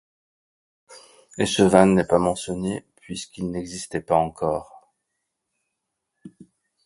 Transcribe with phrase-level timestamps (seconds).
[1.37, 4.91] Échevannes n’est pas mentionné puisqu’il n’existait pas encore.